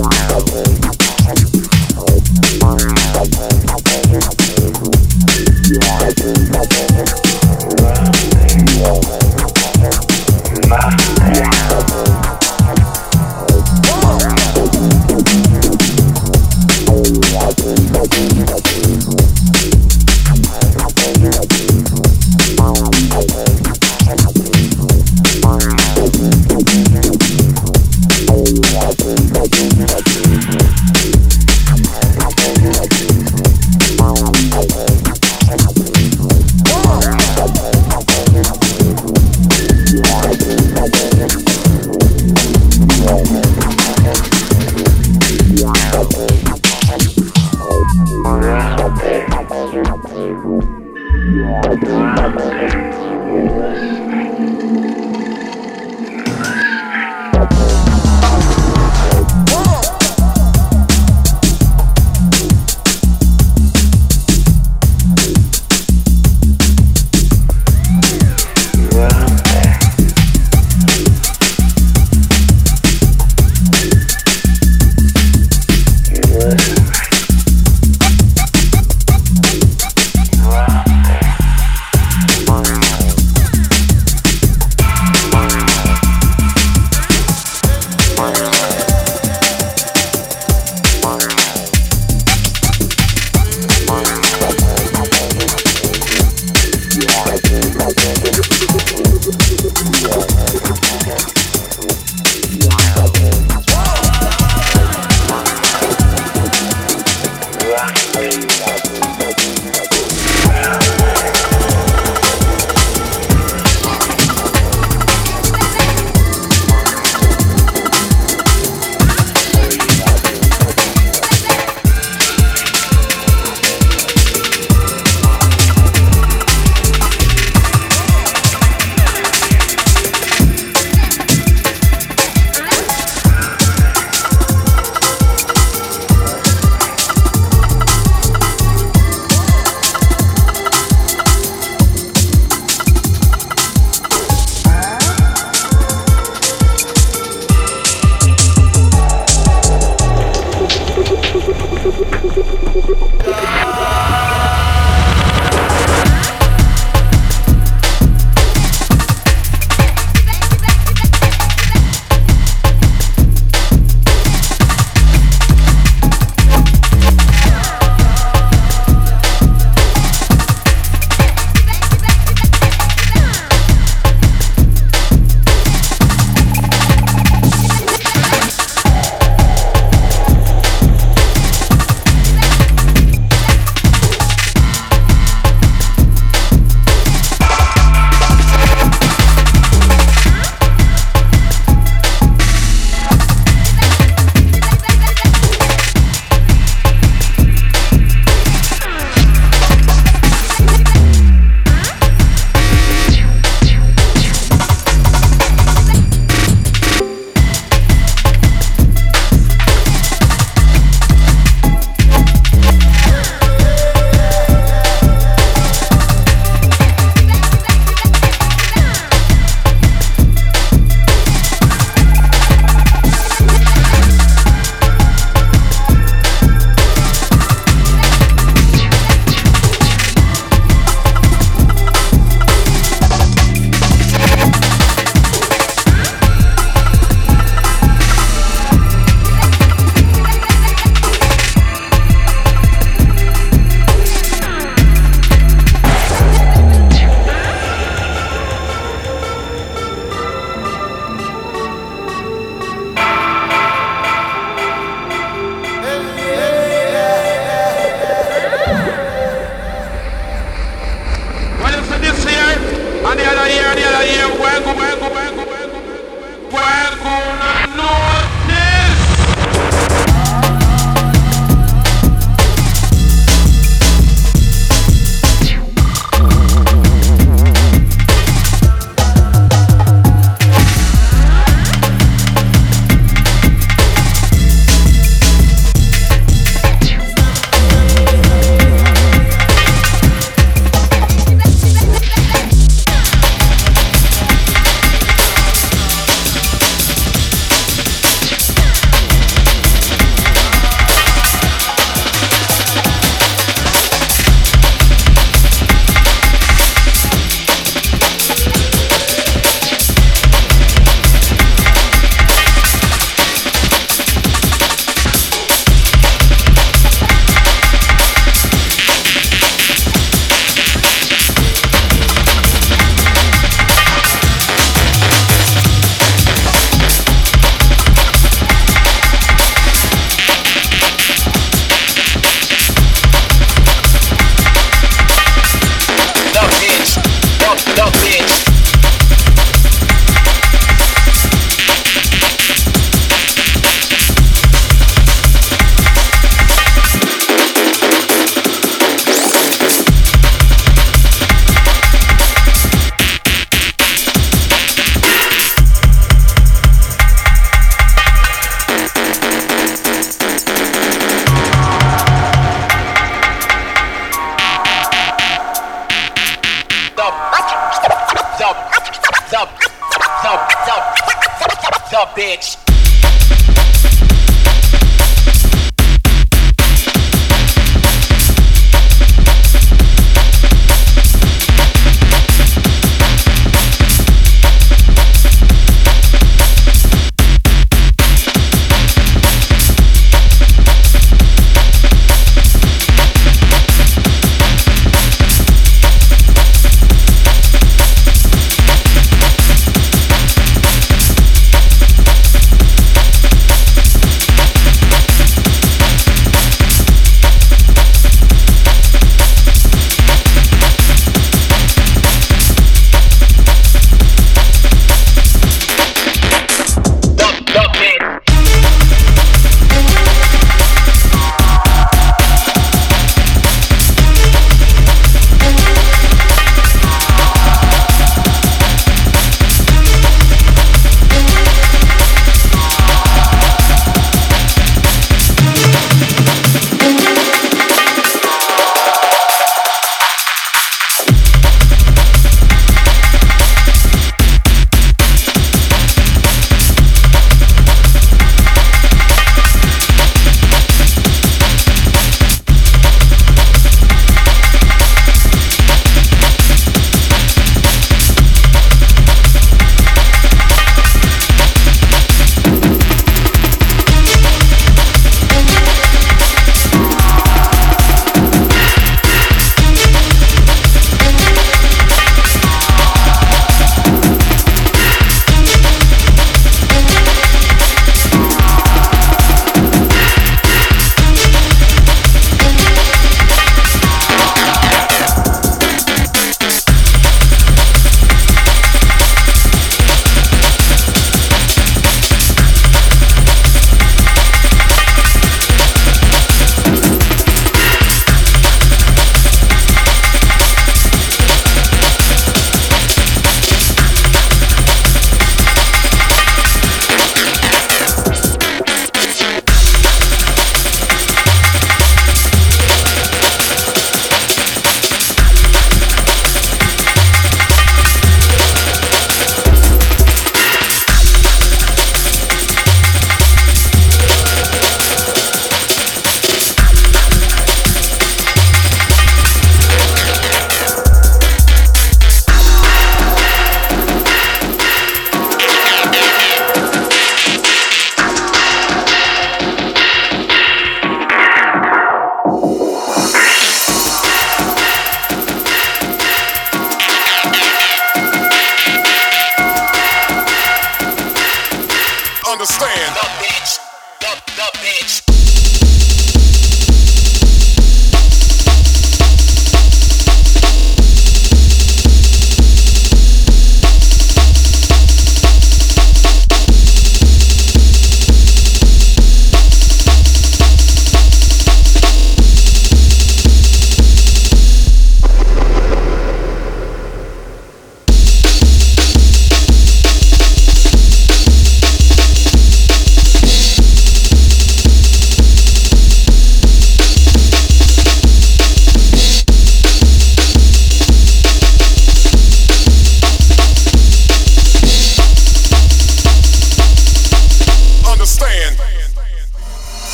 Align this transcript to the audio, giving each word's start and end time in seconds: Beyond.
Beyond. 0.00 0.89